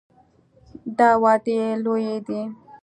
[0.97, 2.41] دا وعدې لویې دي.